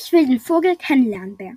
[0.00, 1.56] Ich will den Vogel kennenlernen, Bär.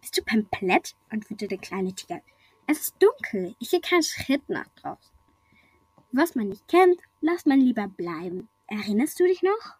[0.00, 0.96] Bist du komplett?
[1.10, 2.22] antwortete der kleine Tiger.
[2.66, 5.14] Es ist dunkel, ich sehe keinen Schritt nach draußen.
[6.10, 8.48] Was man nicht kennt, lasst man lieber bleiben.
[8.66, 9.76] Erinnerst du dich noch?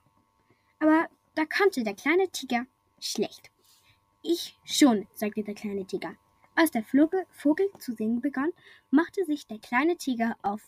[0.79, 2.67] Aber da konnte der kleine Tiger
[3.01, 3.51] schlecht.
[4.23, 6.15] Ich schon, sagte der kleine Tiger.
[6.55, 8.53] Als der Vogel, Vogel zu singen begann,
[8.91, 10.61] machte sich der kleine Tiger auf,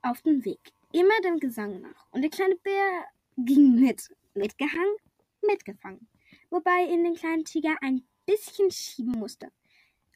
[0.00, 0.60] auf den Weg,
[0.92, 2.06] immer dem Gesang nach.
[2.12, 3.04] Und der kleine Bär
[3.36, 4.96] ging mit, mitgehangen,
[5.42, 6.06] mitgefangen,
[6.50, 9.50] wobei ihn den kleinen Tiger ein bisschen schieben musste.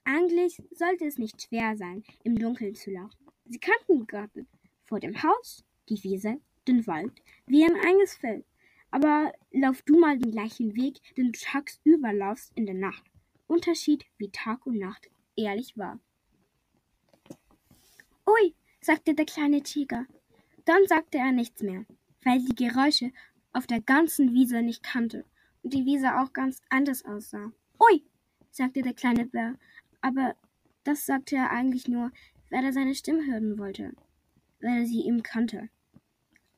[0.05, 3.27] Eigentlich sollte es nicht schwer sein, im Dunkeln zu laufen.
[3.47, 4.48] Sie kannten den Garten
[4.87, 7.12] vor dem Haus, die Wiese, den Wald,
[7.47, 8.45] wie ein eigenes Feld.
[8.91, 13.05] Aber lauf du mal den gleichen Weg, den du tagsüber laufst in der Nacht.
[13.47, 16.01] Unterschied wie Tag und Nacht ehrlich war.
[18.27, 20.06] Ui, sagte der kleine Tiger.
[20.65, 21.84] Dann sagte er nichts mehr,
[22.25, 23.12] weil die Geräusche
[23.53, 25.25] auf der ganzen Wiese nicht kannte
[25.62, 27.53] die Wiese auch ganz anders aussah.
[27.78, 28.05] Ui,
[28.50, 29.56] sagte der kleine Bär,
[30.00, 30.34] aber
[30.84, 32.11] das sagte er eigentlich nur,
[32.50, 33.92] weil er seine Stimme hören wollte,
[34.61, 35.69] weil er sie ihm kannte.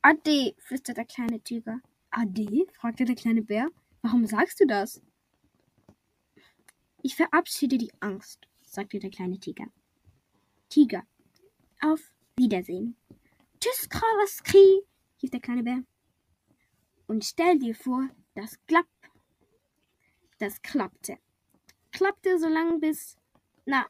[0.01, 1.81] Ade, flüsterte der kleine Tiger.
[2.11, 2.67] Ade?
[2.73, 3.69] fragte der kleine Bär.
[4.03, 5.01] Warum sagst du das?
[7.03, 9.67] Ich verabschiede die Angst, sagte der kleine Tiger.
[10.69, 11.05] Tiger,
[11.81, 12.01] auf
[12.37, 12.97] Wiedersehen.
[13.61, 14.83] Tschüss, Kravaskri,
[15.23, 15.83] rief der kleine Bär.
[17.07, 18.87] Und stell dir vor, das klapp.
[20.43, 21.19] Das klappte.
[21.93, 23.17] Klappte so lange bis.
[23.65, 23.87] Na,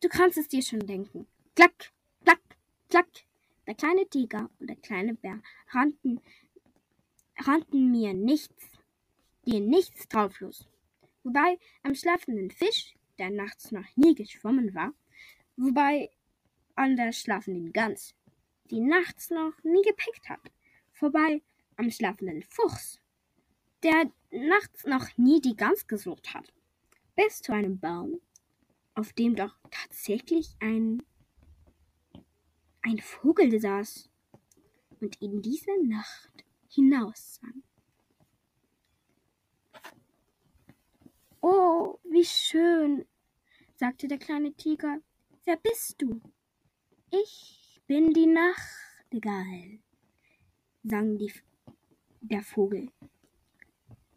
[0.00, 1.28] du kannst es dir schon denken.
[1.54, 1.92] Klack,
[2.24, 2.42] klack,
[2.90, 3.08] klack.
[3.68, 6.20] Der kleine Tiger und der kleine Bär rannten,
[7.38, 8.64] rannten mir nichts,
[9.46, 10.66] dir nichts drauf los
[11.22, 14.92] wobei am schlafenden Fisch, der nachts noch nie geschwommen war,
[15.56, 16.10] wobei
[16.74, 18.14] an der schlafenden Gans,
[18.70, 20.40] die nachts noch nie gepickt hat,
[20.92, 21.42] vorbei
[21.76, 23.00] am schlafenden Fuchs,
[23.82, 26.52] der nachts noch nie die Gans gesucht hat,
[27.14, 28.20] bis zu einem Baum,
[28.94, 31.02] auf dem doch tatsächlich ein
[32.82, 34.10] ein Vogel saß
[35.00, 37.62] und in diese Nacht hinaussang.
[41.40, 43.06] Oh, wie schön,
[43.76, 45.00] sagte der kleine Tiger.
[45.44, 46.20] Wer bist du?
[47.10, 49.80] Ich bin die Nachtigall,
[50.84, 51.32] sang die,
[52.20, 52.88] der Vogel.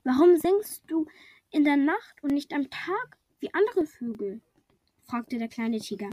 [0.05, 1.07] Warum singst du
[1.49, 4.39] in der Nacht und nicht am Tag wie andere Vögel?
[5.03, 6.11] fragte der kleine Tiger.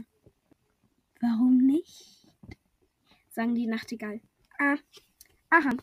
[1.21, 2.27] Warum nicht?
[3.29, 4.19] sang die Nachtigall.
[4.57, 4.77] Ah,
[5.51, 5.77] aha,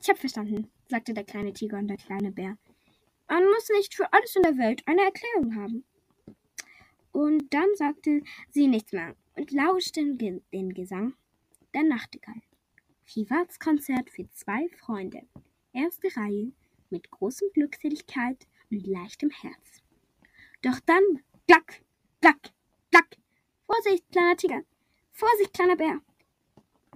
[0.00, 2.56] ich hab verstanden, sagte der kleine Tiger und der kleine Bär.
[3.28, 5.84] Man muss nicht für alles in der Welt eine Erklärung haben.
[7.10, 11.14] Und dann sagte sie nichts mehr und lauschte den Gesang
[11.74, 12.42] der Nachtigall.
[13.58, 15.26] Konzert für zwei Freunde.
[15.72, 16.52] Erste Reihe
[16.90, 19.82] mit großem Glückseligkeit und leichtem Herz.
[20.62, 21.02] Doch dann,
[21.46, 21.82] klack,
[22.20, 22.52] klack,
[22.90, 23.16] klack.
[23.66, 24.62] Vorsicht, kleiner Tiger.
[25.12, 26.00] Vorsicht, kleiner Bär.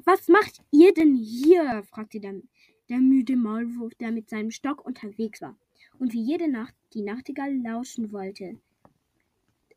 [0.05, 1.83] Was macht ihr denn hier?
[1.85, 2.41] fragte der,
[2.89, 5.57] der müde Maulwurf, der mit seinem Stock unterwegs war
[5.99, 8.61] und wie jede Nacht die Nachtigall lauschen wollte.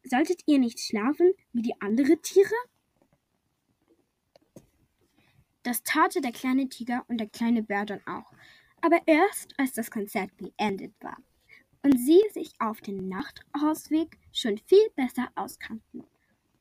[0.04, 2.56] Solltet ihr nicht schlafen wie die anderen Tiere?
[5.64, 8.32] Das taten der kleine Tiger und der kleine Bär dann auch,
[8.82, 11.18] aber erst als das Konzert beendet war
[11.84, 16.04] und sie sich auf dem Nachtausweg schon viel besser auskannten.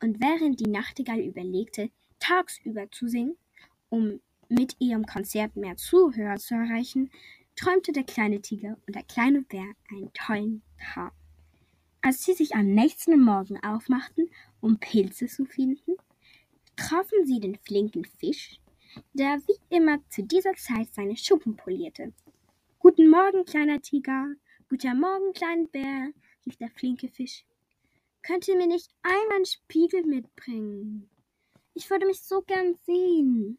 [0.02, 3.36] Und während die Nachtigall überlegte, tagsüber zu singen,
[3.88, 7.10] um mit ihrem Konzert mehr Zuhörer zu erreichen,
[7.56, 11.10] träumte der kleine Tiger und der kleine Bär einen tollen Traum.
[12.02, 15.96] Als sie sich am nächsten Morgen aufmachten, um Pilze zu finden,
[16.76, 18.59] trafen sie den flinken Fisch,
[19.12, 22.12] der wie immer zu dieser Zeit seine Schuppen polierte.
[22.78, 24.34] Guten Morgen, kleiner Tiger.
[24.68, 26.12] Guten Morgen, kleiner Bär,
[26.46, 27.44] rief der flinke Fisch.
[28.22, 31.08] Könnt ihr mir nicht einmal einen Spiegel mitbringen?
[31.74, 33.58] Ich würde mich so gern sehen.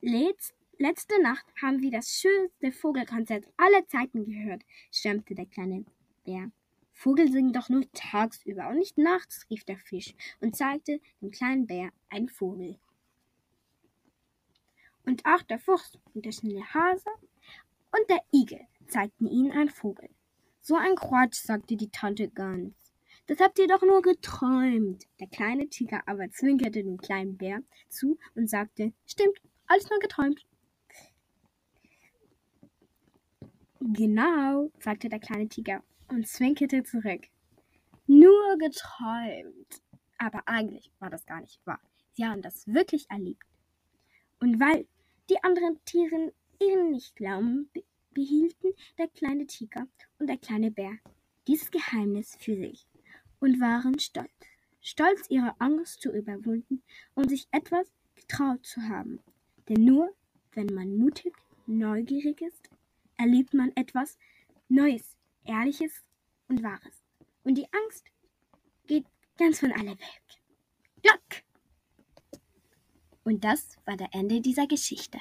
[0.00, 5.84] Letzt Letzte Nacht haben wir das schönste Vogelkonzert aller Zeiten gehört, schwärmte der kleine
[6.24, 6.50] Bär.
[6.94, 11.66] Vogel singen doch nur tagsüber und nicht nachts, rief der Fisch und zeigte dem kleinen
[11.66, 12.78] Bär einen Vogel.
[15.10, 17.10] Und auch der Fuchs und der schnelle Hase
[17.90, 20.08] und der Igel zeigten ihnen einen Vogel.
[20.60, 22.92] So ein Quatsch, sagte die Tante Gans.
[23.26, 25.08] Das habt ihr doch nur geträumt.
[25.18, 29.36] Der kleine Tiger aber zwinkerte dem kleinen Bär zu und sagte, stimmt,
[29.66, 30.46] alles nur geträumt.
[33.80, 37.22] Genau, sagte der kleine Tiger und zwinkerte zurück.
[38.06, 39.82] Nur geträumt.
[40.18, 41.80] Aber eigentlich war das gar nicht wahr.
[42.12, 43.42] Sie haben das wirklich erlebt.
[44.38, 44.86] Und weil
[45.30, 47.70] die anderen Tiere ihnen nicht glauben,
[48.12, 49.86] behielten der kleine Tiger
[50.18, 50.98] und der kleine Bär
[51.46, 52.86] dieses Geheimnis für sich
[53.38, 54.28] und waren stolz,
[54.80, 56.82] stolz ihre Angst zu überwinden
[57.14, 57.86] und sich etwas
[58.16, 59.20] getraut zu haben.
[59.68, 60.12] Denn nur
[60.52, 61.32] wenn man mutig,
[61.66, 62.68] neugierig ist,
[63.16, 64.18] erlebt man etwas
[64.68, 66.02] Neues, Ehrliches
[66.48, 67.04] und Wahres.
[67.44, 68.04] Und die Angst
[68.88, 69.06] geht
[69.38, 70.22] ganz von alle weg.
[71.02, 71.49] Glock!
[73.24, 75.18] Und das war der Ende dieser Geschichte.